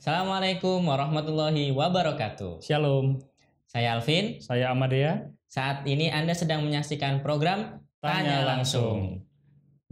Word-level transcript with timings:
Assalamualaikum 0.00 0.80
warahmatullahi 0.88 1.76
wabarakatuh. 1.76 2.64
Shalom, 2.64 3.20
Saya 3.68 4.00
Alvin. 4.00 4.40
saya 4.40 4.72
Amadea. 4.72 5.28
Saat 5.44 5.84
ini 5.84 6.08
Anda 6.08 6.32
sedang 6.32 6.64
menyaksikan 6.64 7.20
program 7.20 7.84
Tanya 8.00 8.48
Langsung. 8.48 9.28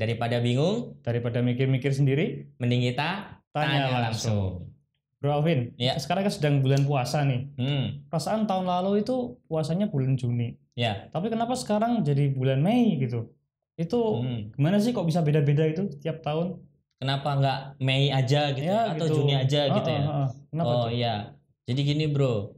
Daripada 0.01 0.41
bingung, 0.41 0.97
Daripada 1.05 1.45
mikir-mikir 1.45 1.93
sendiri, 1.93 2.49
mending 2.57 2.89
kita 2.89 3.37
tanya, 3.53 4.09
langsung. 4.09 4.73
Bro 5.21 5.45
Alvin, 5.45 5.77
Ya. 5.77 6.01
sekarang 6.01 6.25
kan 6.25 6.33
sedang 6.33 6.65
bulan 6.65 6.89
puasa 6.89 7.29
nih. 7.29 7.53
Hmm, 7.61 8.09
Perasaan 8.09 8.49
tahun 8.49 8.65
lalu 8.65 9.05
itu 9.05 9.37
puasanya 9.45 9.93
bulan 9.93 10.17
Juni. 10.17 10.57
ya. 10.73 11.13
Tapi 11.13 11.29
kenapa 11.29 11.53
sekarang 11.53 12.01
jadi 12.01 12.33
bulan 12.33 12.65
Mei 12.65 12.97
gitu? 12.97 13.29
Itu 13.77 14.25
Hmm. 14.25 14.57
gimana 14.57 14.81
sih 14.81 14.97
kok 14.97 15.05
bisa 15.05 15.21
beda-beda 15.21 15.69
itu 15.69 15.85
tiap 16.01 16.25
tahun? 16.25 16.65
Kenapa 16.99 17.31
nggak 17.33 17.59
Mei 17.79 18.11
aja 18.11 18.51
gitu 18.51 18.67
Ya, 18.67 18.91
atau 18.91 19.07
gitu. 19.07 19.23
Juni 19.23 19.33
aja 19.33 19.61
Ah, 19.65 19.73
gitu 19.73 19.89
ya? 19.89 20.03
ah, 20.03 20.11
ah. 20.19 20.29
Kenapa 20.51 20.69
oh 20.69 20.87
iya. 20.91 21.15
Jadi 21.63 21.81
gini 21.85 22.05
bro, 22.07 22.51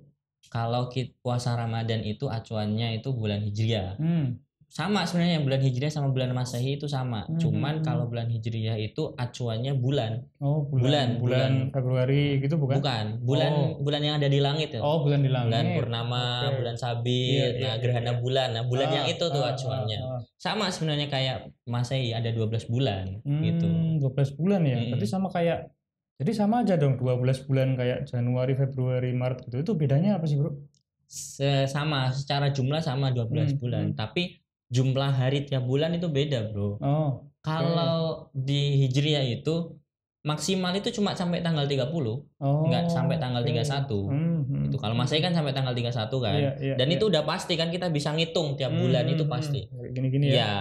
kalau 0.49 0.89
kita 0.89 1.13
puasa 1.21 1.53
Ramadan 1.53 2.01
itu 2.03 2.25
acuannya 2.27 2.97
itu 2.97 3.13
bulan 3.13 3.43
Hijriah. 3.43 4.01
Hmm. 4.01 4.41
Sama 4.65 5.03
sebenarnya 5.03 5.43
bulan 5.43 5.59
Hijriah 5.59 5.91
sama 5.91 6.09
bulan 6.09 6.31
Masehi 6.31 6.79
itu 6.79 6.87
sama. 6.87 7.27
Hmm, 7.27 7.37
Cuman 7.37 7.75
hmm, 7.77 7.85
kalau 7.85 8.07
bulan 8.07 8.31
Hijriah 8.31 8.79
itu 8.79 9.13
acuannya 9.13 9.75
bulan, 9.75 10.25
Oh, 10.39 10.63
Bulan, 10.65 10.81
bulan, 10.81 11.09
bulan, 11.19 11.19
bulan. 11.21 11.53
Februari 11.75 12.25
gitu 12.39 12.55
bukan? 12.57 12.79
bukan 12.79 13.05
bulan 13.21 13.51
Oh. 13.51 13.69
bulan 13.77 14.01
yang 14.01 14.15
ada 14.17 14.25
di 14.27 14.39
langit 14.39 14.71
ya. 14.73 14.81
Oh, 14.81 15.03
bulan 15.03 15.21
di 15.21 15.29
langit. 15.29 15.51
bulan 15.53 15.67
purnama, 15.75 16.25
Oke. 16.49 16.57
bulan 16.63 16.77
sabit, 16.79 17.29
Iya, 17.29 17.47
iya, 17.51 17.61
nah 17.61 17.73
iya, 17.75 17.83
gerhana 17.83 18.09
iya. 18.09 18.23
bulan. 18.23 18.49
Nah, 18.55 18.65
bulan 18.65 18.89
yang 18.89 19.05
Ah, 19.05 19.13
itu 19.13 19.25
tuh 19.27 19.43
ah, 19.43 19.53
acuannya. 19.53 19.99
ah. 20.01 20.10
Sama 20.41 20.73
sebenarnya 20.73 21.13
kayak 21.13 21.37
Masehi 21.69 22.17
ada 22.17 22.33
12 22.33 22.65
bulan 22.65 23.21
Hmm, 23.21 23.43
gitu. 23.45 23.69
12 24.01 24.33
bulan 24.33 24.65
ya. 24.65 24.81
Mm-mm. 24.81 24.89
Berarti 24.97 25.07
sama 25.07 25.29
kayak 25.29 25.69
jadi 26.17 26.33
sama 26.33 26.55
aja 26.65 26.75
dong 26.81 26.97
12 26.97 27.45
bulan 27.45 27.77
kayak 27.77 28.09
Januari, 28.09 28.53
Februari, 28.57 29.13
Maret 29.13 29.39
gitu. 29.45 29.57
Itu 29.61 29.73
bedanya 29.77 30.17
apa 30.17 30.25
sih, 30.25 30.37
Bro? 30.41 30.53
Se- 31.11 31.69
sama 31.69 32.09
secara 32.15 32.49
jumlah 32.57 32.81
sama 32.81 33.13
12 33.13 33.53
Hmm, 33.53 33.61
bulan, 33.61 33.85
hmm. 33.93 33.99
tapi 33.99 34.23
jumlah 34.71 35.11
hari 35.11 35.45
tiap 35.45 35.65
bulan 35.67 35.93
itu 35.93 36.09
beda, 36.09 36.49
Bro. 36.53 36.79
Oh, 36.81 37.11
Kalau 37.41 38.29
di 38.33 38.85
Hijriah 38.85 39.25
itu 39.27 39.80
maksimal 40.21 40.77
itu 40.77 40.93
cuma 40.93 41.17
sampai 41.17 41.41
tanggal 41.41 41.65
30, 41.65 41.89
oh. 41.89 42.69
nggak 42.69 42.93
sampai 42.93 43.17
tanggal 43.17 43.41
oke. 43.41 43.49
31. 43.57 43.89
Hmm, 43.89 44.41
hmm, 44.45 44.65
Itu 44.69 44.77
kalau 44.77 44.93
Masehi 44.93 45.25
kan 45.25 45.33
sampai 45.33 45.57
tanggal 45.57 45.73
31 45.73 46.13
kan. 46.21 46.37
Iya, 46.37 46.53
iya, 46.61 46.75
Dan 46.77 46.93
iya. 46.93 46.97
itu 47.01 47.05
udah 47.09 47.25
pasti 47.25 47.57
kan 47.57 47.73
kita 47.73 47.89
bisa 47.89 48.13
ngitung 48.13 48.53
tiap 48.61 48.69
Hmm, 48.69 48.85
bulan 48.85 49.09
hmm, 49.09 49.15
itu 49.17 49.25
hmm. 49.25 49.33
pasti. 49.33 49.61
Gini-gini 49.97 50.29
ya. 50.29 50.37
Ya, 50.37 50.53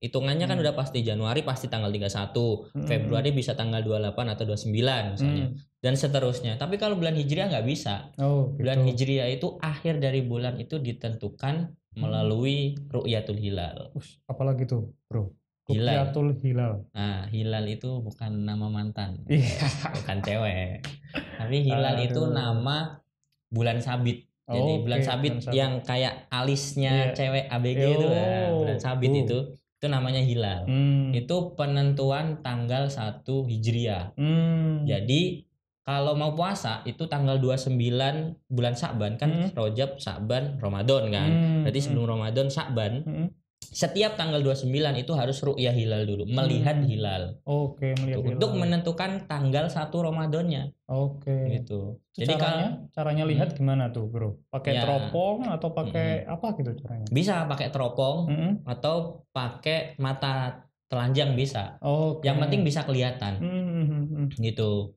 hitungannya 0.00 0.48
kan 0.48 0.56
Hmm. 0.56 0.64
udah 0.64 0.74
pasti 0.74 1.04
Januari 1.04 1.44
pasti 1.44 1.68
tanggal 1.68 1.92
31, 1.92 2.72
Hmm, 2.72 2.88
Februari 2.88 3.36
bisa 3.36 3.52
tanggal 3.52 3.84
28 3.84 4.32
atau 4.32 4.44
29 4.48 5.12
misalnya. 5.12 5.46
Hmm. 5.52 5.60
Dan 5.82 5.94
seterusnya. 5.98 6.56
Tapi 6.56 6.80
kalau 6.80 6.96
bulan 6.96 7.12
Hijriah 7.12 7.52
nggak 7.52 7.66
bisa. 7.68 8.16
Oh, 8.16 8.56
gitu. 8.56 8.64
Bulan 8.64 8.80
Hijriah 8.88 9.28
itu 9.28 9.60
akhir 9.60 10.00
dari 10.00 10.24
bulan 10.24 10.56
itu 10.56 10.80
ditentukan 10.80 11.68
melalui 11.92 12.80
ru'yatul 12.88 13.36
hilal. 13.36 13.92
Us, 13.92 14.16
apalagi 14.24 14.64
tuh, 14.64 14.96
Bro? 15.04 15.36
Hilal. 15.64 16.10
Hilal. 16.40 16.72
Nah, 16.90 17.28
hilal 17.28 17.64
itu 17.66 17.90
bukan 17.98 18.32
nama 18.42 18.66
mantan, 18.66 19.22
Iya. 19.24 19.46
bukan 19.96 20.18
cewek. 20.20 20.82
Tapi 21.12 21.56
hilal 21.62 21.96
itu 22.00 22.18
Aduh. 22.20 22.32
nama 22.32 22.98
bulan 23.46 23.78
sabit. 23.78 24.26
Jadi 24.42 24.72
Oh, 24.72 24.82
bulan 24.82 25.00
oke, 25.00 25.06
sabit 25.06 25.32
bulan 25.32 25.44
sabit. 25.44 25.54
yang 25.54 25.72
kayak 25.80 26.14
alisnya 26.28 26.94
Iya. 27.06 27.14
cewek 27.14 27.44
ABG 27.48 27.82
itu 27.88 28.06
nah, 28.06 28.50
bulan 28.52 28.78
sabit 28.78 29.08
tuh. 29.08 29.20
itu 29.20 29.38
itu 29.78 29.86
namanya 29.88 30.18
hilal. 30.20 30.60
Hmm. 30.64 31.10
Itu 31.10 31.54
penentuan 31.54 32.38
tanggal 32.40 32.86
1 32.86 33.22
Hijriah. 33.44 34.14
Hmm. 34.14 34.82
Jadi 34.82 35.46
kalau 35.82 36.14
mau 36.14 36.30
puasa 36.32 36.82
itu 36.84 37.06
tanggal 37.06 37.38
29 37.38 37.74
bulan 38.46 38.74
Sa'ban 38.74 39.14
kan 39.14 39.30
Hmm. 39.30 39.50
Rojab, 39.52 39.98
Sa'ban, 39.98 40.58
Ramadan 40.58 41.02
kan. 41.08 41.26
Hmm, 41.28 41.60
Berarti 41.62 41.78
hmm. 41.78 41.86
sebelum 41.88 42.06
Ramadan 42.08 42.46
Sa'ban 42.46 42.92
Hmm. 43.02 43.28
Setiap 43.62 44.18
tanggal 44.18 44.42
29 44.42 44.66
itu 44.98 45.12
harus 45.14 45.38
ru'yah 45.38 45.70
hilal 45.70 46.02
dulu, 46.02 46.26
melihat 46.26 46.82
Hmm. 46.82 46.88
hilal. 46.90 47.22
Oke, 47.46 47.94
melihat 47.94 48.18
Tuh, 48.18 48.26
untuk 48.34 48.50
hilal. 48.50 48.60
menentukan 48.66 49.10
tanggal 49.30 49.70
1 49.70 50.02
Ramadannya 50.02 50.74
Oke. 50.90 51.36
gitu. 51.54 52.02
Itu 52.12 52.26
Jadi 52.26 52.34
kalau 52.34 52.58
caranya, 52.58 52.68
caranya 52.90 53.24
lihat 53.24 53.48
gimana 53.54 53.94
tuh, 53.94 54.10
Bro? 54.10 54.42
Pakai 54.50 54.76
Ya. 54.76 54.82
teropong 54.82 55.46
atau 55.46 55.70
pakai 55.70 56.26
apa 56.26 56.58
gitu 56.58 56.74
caranya? 56.82 57.06
bisa 57.08 57.46
pakai 57.46 57.70
teropong 57.70 58.26
Mm-mm. 58.28 58.52
atau 58.66 59.22
pakai 59.30 59.94
mata 59.96 60.66
telanjang 60.90 61.32
bisa. 61.32 61.78
Oke. 61.80 62.26
Yang 62.26 62.36
penting 62.42 62.60
bisa 62.66 62.84
kelihatan 62.84 63.40
Hmm, 63.40 63.62
hmm, 63.64 63.84
hmm, 63.86 64.04
hmm. 64.10 64.26
gitu. 64.42 64.92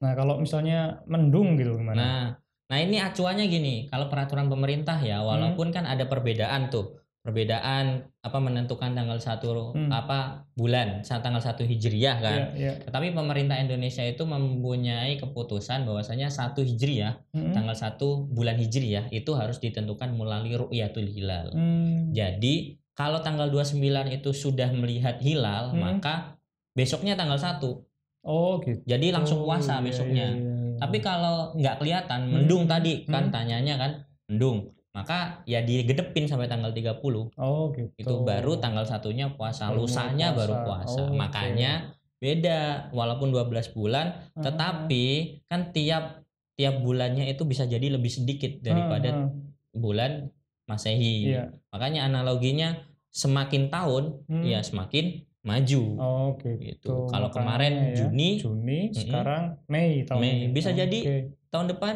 Nah, 0.00 0.16
kalau 0.16 0.40
misalnya 0.40 1.04
mendung 1.04 1.60
gitu 1.60 1.76
gimana? 1.76 1.96
Nah, 1.96 2.20
nah 2.68 2.78
ini 2.80 2.96
acuannya 2.96 3.44
gini, 3.46 3.88
kalau 3.88 4.08
peraturan 4.08 4.48
pemerintah 4.48 4.96
ya, 5.00 5.20
Hmm. 5.20 5.28
walaupun 5.28 5.68
kan 5.68 5.84
ada 5.84 6.08
perbedaan 6.08 6.72
tuh, 6.72 7.03
perbedaan 7.24 8.04
apa 8.20 8.36
menentukan 8.36 8.92
tanggal 8.92 9.16
satu 9.16 9.72
Hmm. 9.72 9.88
apa 9.88 10.44
bulan, 10.52 11.00
saat 11.00 11.24
tanggal 11.24 11.40
1 11.40 11.64
Hijriah 11.64 12.20
kan. 12.20 12.52
Iya, 12.52 12.52
iya. 12.52 12.72
Tetapi 12.84 13.16
pemerintah 13.16 13.56
Indonesia 13.56 14.04
itu 14.04 14.28
mempunyai 14.28 15.16
keputusan 15.16 15.88
bahwasanya 15.88 16.28
satu 16.28 16.60
Hijriah, 16.60 17.24
Mm-mm. 17.32 17.56
tanggal 17.56 17.72
1 17.72 18.28
bulan 18.28 18.60
Hijriah 18.60 19.08
itu 19.08 19.32
harus 19.32 19.56
ditentukan 19.56 20.12
melalui 20.12 20.52
ru'yatul 20.52 21.08
hilal. 21.08 21.48
Hmm. 21.56 22.12
Jadi, 22.12 22.76
kalau 22.92 23.24
tanggal 23.24 23.48
29 23.48 24.12
itu 24.12 24.30
sudah 24.30 24.68
melihat 24.76 25.16
hilal, 25.24 25.72
Hmm. 25.72 25.80
maka 25.80 26.36
besoknya 26.76 27.16
tanggal 27.16 27.40
1. 27.40 27.88
Oh, 28.20 28.60
gitu. 28.60 28.84
Jadi 28.84 29.12
langsung 29.12 29.40
Oh, 29.40 29.48
puasa 29.48 29.80
iya, 29.80 29.84
besoknya. 29.84 30.26
iya, 30.32 30.40
iya, 30.40 30.52
iya. 30.76 30.76
Tapi 30.80 30.98
kalau 31.00 31.56
nggak 31.56 31.76
kelihatan, 31.80 32.20
Hmm. 32.28 32.32
mendung 32.36 32.64
tadi 32.68 33.08
kan 33.08 33.28
Hmm. 33.28 33.32
tanyanya 33.32 33.74
kan 33.80 33.92
mendung, 34.28 34.72
maka 34.94 35.42
ya 35.42 35.58
digedepin 35.58 36.24
sampai 36.24 36.46
tanggal 36.46 36.70
30. 36.70 37.34
Oh, 37.34 37.74
gitu. 37.74 37.90
Itu 37.98 38.14
baru 38.22 38.56
tanggal 38.56 38.86
satunya 38.86 39.26
puasa, 39.28 39.68
Baru 39.68 39.84
lusanya 39.84 40.30
puasa. 40.30 40.38
baru 40.38 40.54
puasa. 40.62 41.00
Oke. 41.04 41.14
Makanya 41.14 41.72
beda 42.16 42.58
walaupun 42.90 43.28
12 43.28 43.44
bulan, 43.70 44.22
Ah, 44.32 44.40
tetapi 44.40 45.04
kan 45.44 45.74
tiap 45.74 46.22
tiap 46.54 46.78
bulannya 46.78 47.26
itu 47.26 47.42
bisa 47.42 47.66
jadi 47.66 47.90
lebih 47.90 48.08
sedikit 48.08 48.62
daripada 48.62 49.10
ah, 49.12 49.18
ah. 49.20 49.28
bulan 49.72 50.30
Masehi. 50.64 51.28
Iya. 51.28 51.50
Makanya 51.68 52.06
analoginya 52.06 52.78
semakin 53.10 53.68
tahun 53.68 54.22
Hmm. 54.24 54.46
ya 54.46 54.62
semakin 54.62 55.20
maju. 55.42 55.82
Oh, 55.98 56.28
gitu. 56.38 56.56
Gitu. 56.56 56.94
Kalau 57.06 57.28
kemarin 57.28 57.92
ya, 57.92 57.96
Juni, 58.00 58.38
Juni, 58.38 58.88
Mm-mm. 58.88 58.96
sekarang 58.96 59.42
Mei 59.66 60.02
tahun 60.02 60.20
Mei. 60.22 60.30
ini. 60.30 60.46
Bisa 60.50 60.70
Oh, 60.70 60.78
jadi 60.78 60.98
oke. 60.98 61.16
tahun 61.50 61.66
depan 61.68 61.94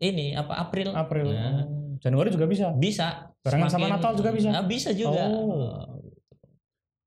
ini 0.00 0.34
apa 0.34 0.58
April? 0.58 0.90
April. 0.90 1.28
Nah, 1.30 1.62
Oh, 1.62 1.79
Januari 2.00 2.28
juga 2.32 2.48
bisa. 2.48 2.72
bisa. 2.72 3.30
Barengan 3.44 3.68
sama 3.68 3.92
Natal 3.92 4.16
juga 4.16 4.32
bisa? 4.32 4.48
Nah, 4.48 4.64
bisa 4.64 4.90
juga. 4.96 5.24
Oh. 5.28 6.00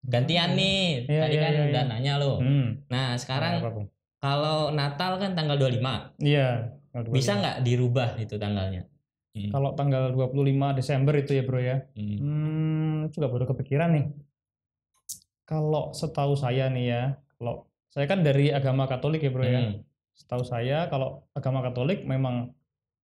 Gantian 0.05 0.53
nih. 0.53 1.09
Iya, 1.09 1.21
Tadi 1.25 1.35
iya, 1.35 1.41
kan 1.41 1.51
iya, 1.53 1.63
udah 1.71 1.83
nanya 1.89 2.13
lo. 2.21 2.33
Hmm. 2.39 2.67
Nah, 2.91 3.17
sekarang 3.17 3.63
Apa, 3.63 3.69
Bung? 3.73 3.87
kalau 4.21 4.69
Natal 4.69 5.17
kan 5.17 5.33
tanggal 5.33 5.57
25. 5.57 6.13
Iya. 6.21 6.77
tanggal 6.93 7.09
Bisa 7.09 7.33
25. 7.35 7.41
nggak 7.41 7.57
dirubah 7.65 8.09
itu 8.21 8.35
tanggalnya? 8.37 8.83
Hmm. 9.33 9.49
Kalau 9.49 9.69
tanggal 9.73 10.13
25 10.13 10.77
Desember 10.77 11.13
itu 11.17 11.31
ya, 11.33 11.43
Bro 11.47 11.59
ya. 11.63 11.77
Hmm. 11.97 12.17
Hmm, 12.21 12.97
juga 13.09 13.27
baru 13.33 13.49
kepikiran 13.49 13.89
nih. 13.97 14.05
Kalau 15.49 15.89
setahu 15.91 16.37
saya 16.37 16.69
nih 16.69 16.85
ya, 16.85 17.03
kalau 17.41 17.65
saya 17.89 18.05
kan 18.05 18.21
dari 18.21 18.53
agama 18.53 18.85
Katolik 18.85 19.25
ya, 19.25 19.31
Bro 19.33 19.45
ya. 19.47 19.61
Hmm. 19.65 19.81
Setahu 20.13 20.45
saya 20.45 20.85
kalau 20.93 21.25
agama 21.33 21.65
Katolik 21.65 22.05
memang 22.05 22.53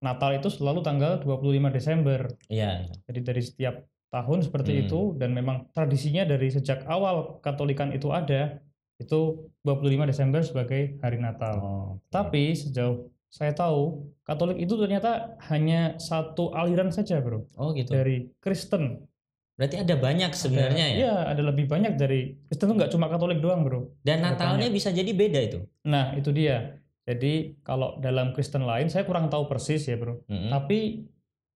Natal 0.01 0.33
itu 0.33 0.49
selalu 0.49 0.81
tanggal 0.81 1.21
25 1.21 1.69
Desember. 1.69 2.25
Iya. 2.49 2.89
Jadi 3.05 3.19
dari 3.21 3.41
setiap 3.41 3.75
tahun 4.11 4.43
seperti 4.43 4.75
Hmm. 4.75 4.81
itu 4.85 4.99
dan 5.15 5.31
memang 5.31 5.71
tradisinya 5.71 6.27
dari 6.27 6.51
sejak 6.51 6.83
awal 6.83 7.39
Katolikan 7.39 7.95
itu 7.95 8.11
ada 8.11 8.59
itu 8.99 9.49
25 9.63 10.03
Desember 10.05 10.41
sebagai 10.43 10.99
hari 10.99 11.17
Natal. 11.17 11.55
Oh, 11.57 11.89
Tapi 12.11 12.53
sejauh 12.53 13.07
saya 13.31 13.55
tahu 13.55 14.11
Katolik 14.21 14.59
itu 14.59 14.75
ternyata 14.75 15.39
hanya 15.49 15.95
satu 15.97 16.51
aliran 16.51 16.91
saja, 16.91 17.17
Bro. 17.23 17.47
Oh 17.55 17.71
gitu. 17.71 17.95
Dari 17.95 18.27
Kristen. 18.43 19.07
Berarti 19.55 19.77
ada 19.77 19.95
banyak 19.95 20.31
sebenarnya 20.33 20.85
ya. 20.91 20.97
Iya, 20.97 21.15
ada 21.31 21.41
lebih 21.45 21.65
banyak 21.69 21.93
dari 21.95 22.35
Kristen 22.49 22.67
itu 22.71 22.75
nggak 22.77 22.91
cuma 22.91 23.07
Katolik 23.07 23.39
doang, 23.39 23.63
Bro. 23.63 23.95
Dan 24.01 24.21
Ada 24.21 24.35
Natalnya 24.35 24.67
bisa 24.69 24.89
jadi 24.91 25.09
beda 25.13 25.39
itu. 25.39 25.59
Nah, 25.87 26.13
itu 26.17 26.29
dia. 26.33 26.81
Jadi 27.11 27.59
kalau 27.61 27.99
dalam 27.99 28.31
Kristen 28.31 28.63
lain 28.63 28.87
saya 28.87 29.03
kurang 29.03 29.27
tahu 29.27 29.51
persis 29.51 29.83
ya, 29.83 29.99
Bro. 29.99 30.23
Mm-mm. 30.31 30.47
Tapi 30.47 31.03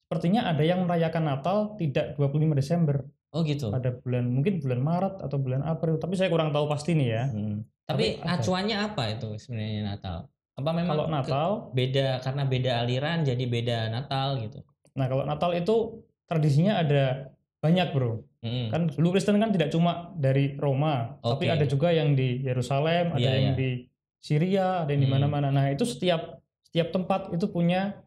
sepertinya 0.03 0.45
ada 0.45 0.61
yang 0.61 0.83
merayakan 0.83 1.23
Natal 1.23 1.57
tidak 1.79 2.19
25 2.19 2.51
Desember. 2.53 3.07
Oh 3.31 3.43
gitu. 3.43 3.71
Ada 3.71 3.95
bulan 3.99 4.27
mungkin 4.27 4.59
bulan 4.59 4.79
Maret 4.79 5.15
atau 5.23 5.37
bulan 5.39 5.63
April, 5.63 5.95
tapi 5.95 6.15
saya 6.15 6.27
kurang 6.27 6.51
tahu 6.51 6.67
pasti 6.67 6.95
nih 6.95 7.09
ya. 7.09 7.23
Hmm. 7.31 7.63
Tapi 7.85 8.19
Tapi 8.19 8.23
ada. 8.23 8.39
acuannya 8.39 8.77
apa 8.81 9.03
itu 9.11 9.29
sebenarnya 9.35 9.81
Natal? 9.85 10.17
Apa 10.55 10.69
memang 10.71 10.95
Kalau 10.95 11.05
Natal, 11.11 11.49
beda 11.71 12.23
karena 12.23 12.43
beda 12.47 12.71
aliran 12.79 13.17
jadi 13.23 13.43
beda 13.43 13.77
Natal 13.91 14.39
gitu? 14.39 14.59
nah 14.95 15.11
kalau 15.11 15.27
Natal 15.27 15.51
itu 15.51 15.99
tradisinya 16.23 16.79
ada 16.79 17.35
banyak, 17.59 17.91
Bro. 17.91 18.23
Mm-mm. 18.39 18.71
Kan 18.71 18.81
dulu 18.95 19.11
Kristen 19.11 19.35
kan 19.35 19.51
tidak 19.51 19.67
cuma 19.67 20.15
dari 20.15 20.55
Roma, 20.55 21.19
tapi 21.19 21.51
Oke. 21.51 21.53
ada 21.59 21.65
juga 21.67 21.91
yang 21.91 22.15
di 22.15 22.39
Yerusalem, 22.39 23.11
ada 23.11 23.19
Iya, 23.19 23.31
yang 23.35 23.47
iya. 23.51 23.59
di 23.59 23.69
Syria, 24.25 24.81
ada 24.81 24.89
yang 24.89 25.05
di 25.05 25.09
Hmm. 25.09 25.21
mana-mana. 25.21 25.53
Nah, 25.53 25.69
itu 25.69 25.85
setiap 25.85 26.41
tiap 26.73 26.89
tempat 26.89 27.29
itu 27.29 27.45
punya 27.47 28.01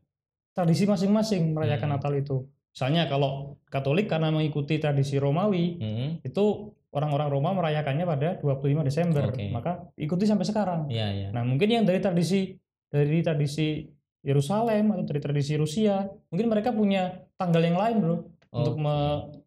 tradisi 0.50 0.82
masing-masing 0.82 1.54
merayakan 1.54 1.86
Hmm. 1.86 1.94
Natal 1.94 2.12
itu. 2.18 2.36
Misalnya 2.74 3.06
kalau 3.06 3.54
Katolik 3.70 4.10
karena 4.10 4.34
mengikuti 4.34 4.82
tradisi 4.82 5.14
Romawi, 5.16 5.78
Hmm, 5.78 6.10
itu 6.20 6.44
orang-orang 6.90 7.28
Roma 7.28 7.50
merayakannya 7.54 8.02
pada 8.02 8.28
25 8.34 8.82
Desember. 8.82 9.30
Oke. 9.30 9.46
Maka 9.48 9.86
ikuti 9.94 10.26
sampai 10.26 10.42
sekarang. 10.42 10.90
iya 10.90 11.06
iya. 11.12 11.28
Nah, 11.30 11.46
mungkin 11.46 11.70
yang 11.70 11.84
dari 11.86 12.02
tradisi 12.02 12.58
dari 12.88 13.20
tradisi 13.20 13.84
Yerusalem 14.24 14.90
atau 14.90 15.04
dari 15.04 15.20
tradisi 15.20 15.54
Rusia, 15.54 16.02
mungkin 16.32 16.48
mereka 16.48 16.72
punya 16.72 17.14
tanggal 17.36 17.62
yang 17.62 17.76
lain, 17.76 18.02
Bro, 18.02 18.16
untuk 18.50 18.74
Oke. 18.74 18.82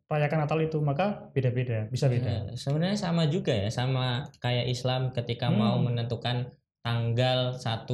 merayakan 0.08 0.40
Natal 0.40 0.60
itu. 0.62 0.78
Maka 0.80 1.28
beda-beda, 1.34 1.90
bisa 1.90 2.08
beda. 2.08 2.48
Ya, 2.48 2.56
sebenarnya 2.56 2.96
sama 2.96 3.28
juga 3.28 3.52
ya, 3.52 3.68
sama 3.68 4.30
kayak 4.40 4.70
Islam 4.70 5.12
ketika 5.12 5.50
Hmm. 5.50 5.58
mau 5.58 5.76
menentukan 5.82 6.48
tanggal 6.82 7.54
1 7.54 7.86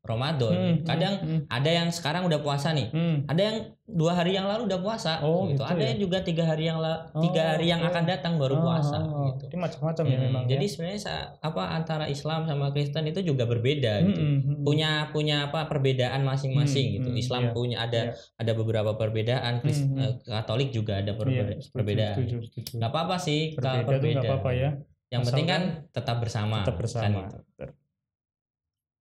Ramadan. 0.00 0.52
Hmm, 0.52 0.76
Kadang 0.82 1.14
hmm, 1.20 1.40
ada 1.46 1.70
yang 1.70 1.88
sekarang 1.88 2.24
udah 2.24 2.40
puasa 2.40 2.72
nih. 2.72 2.88
hmm. 2.88 3.28
Ada 3.28 3.42
yang 3.42 3.56
dua 3.84 4.12
hari 4.14 4.32
yang 4.32 4.46
lalu 4.46 4.64
udah 4.64 4.80
puasa. 4.80 5.20
Oh, 5.20 5.44
gitu. 5.44 5.60
gitu 5.60 5.62
Ada 5.62 5.76
ya? 5.76 5.88
yang 5.88 5.98
juga 6.00 6.18
tiga 6.20 6.44
hari 6.44 6.64
yang 6.64 6.78
la- 6.78 7.04
tiga 7.12 7.42
Oh, 7.42 7.48
hari 7.52 7.66
yang 7.68 7.80
oke. 7.80 7.90
akan 7.90 8.04
datang 8.06 8.32
baru 8.36 8.56
Oh, 8.56 8.62
puasa. 8.62 8.96
oh, 8.98 9.28
gitu. 9.28 9.44
Jadi 9.44 9.56
macam-macam 9.58 10.04
ya 10.04 10.10
Hmm, 10.10 10.24
memang. 10.24 10.42
Jadi 10.46 10.64
ya. 10.64 10.70
sebenarnya 10.70 11.00
apa 11.38 11.62
antara 11.70 12.04
Islam 12.06 12.40
sama 12.44 12.66
Kristen 12.70 13.04
itu 13.04 13.20
juga 13.22 13.44
berbeda 13.44 13.92
Hmm, 13.98 14.06
gitu. 14.08 14.20
hmm, 14.20 14.38
hmm. 14.40 14.56
Punya 14.62 14.90
punya 15.10 15.36
apa 15.44 15.60
perbedaan 15.66 16.20
masing-masing 16.22 16.86
Hmm, 16.86 16.96
gitu. 16.96 17.08
hmm, 17.12 17.20
Islam 17.20 17.42
iya, 17.42 17.52
punya 17.52 17.76
ada 17.78 18.00
iya. 18.08 18.12
ada 18.36 18.52
beberapa 18.54 18.90
perbedaan, 18.94 19.60
Krist- 19.60 19.84
Hmm, 19.84 19.94
hmm. 19.94 20.04
eh, 20.06 20.32
Katolik 20.32 20.70
juga 20.70 20.96
ada 20.96 21.12
perbe- 21.12 21.44
Iya, 21.44 21.60
setuju, 21.60 21.74
perbedaan. 21.76 22.16
setuju, 22.16 22.36
setuju. 22.46 22.70
Nggak 22.74 22.90
apa-apa 22.90 23.16
sih 23.18 23.40
kalau 23.52 23.84
Berbeda 23.84 24.16
tuh 24.16 24.30
apa-apa 24.30 24.50
ya. 24.54 24.70
Yang 25.10 25.22
penting 25.26 25.44
kan 25.44 25.62
Asalkan 25.66 25.90
tetap 25.90 26.16
bersama. 26.16 26.56
tetap 26.62 26.70
kan 26.70 26.80
bersama. 26.80 27.20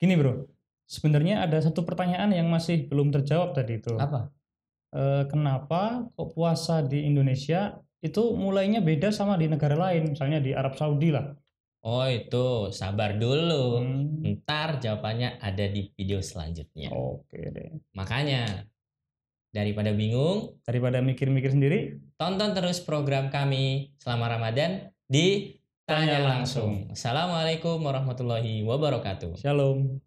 Gini 0.02 0.19
bro, 0.19 0.50
sebenarnya 0.82 1.46
ada 1.46 1.62
satu 1.62 1.87
pertanyaan 1.87 2.34
yang 2.34 2.50
masih 2.50 2.90
belum 2.90 3.14
terjawab 3.14 3.54
tadi 3.54 3.78
itu. 3.78 3.94
Apa? 3.94 4.34
Eh, 4.90 5.25
kenapa 5.31 6.10
kok 6.19 6.34
puasa 6.34 6.82
di 6.82 7.06
Indonesia 7.06 7.78
itu 8.02 8.34
mulainya 8.34 8.82
beda 8.82 9.14
sama 9.14 9.38
di 9.38 9.46
negara 9.46 9.78
lain, 9.78 10.19
misalnya 10.19 10.43
di 10.43 10.50
Arab 10.50 10.75
Saudi 10.75 11.14
lah. 11.14 11.31
Oh 11.87 12.02
itu 12.10 12.75
sabar 12.75 13.14
dulu. 13.14 13.78
Hmm, 13.78 14.43
Ntar 14.43 14.82
jawabannya 14.82 15.38
ada 15.38 15.70
di 15.70 15.87
video 15.94 16.19
selanjutnya. 16.19 16.90
Oke 16.90 17.38
deh. 17.54 17.70
Makanya 17.94 18.66
daripada 19.54 19.94
bingung, 19.94 20.58
Daripada 20.66 20.99
mikir-mikir 20.99 21.54
sendiri, 21.54 22.02
tonton 22.19 22.50
terus 22.58 22.82
program 22.82 23.31
kami 23.31 23.94
selama 24.02 24.34
Ramadan 24.34 24.90
di 25.06 25.58
Tanya 25.92 26.24
Langsung. 26.24 26.88
Assalamualaikum 26.88 27.76
warahmatullahi 27.84 28.64
wabarakatuh. 28.64 29.36
Shalom. 29.36 30.00